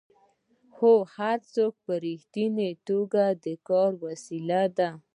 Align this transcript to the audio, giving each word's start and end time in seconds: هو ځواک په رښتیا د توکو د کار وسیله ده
هو 0.77 0.93
ځواک 1.53 1.73
په 1.85 1.93
رښتیا 2.03 2.47
د 2.57 2.59
توکو 2.85 3.25
د 3.43 3.45
کار 3.67 3.91
وسیله 4.05 4.61
ده 4.77 4.89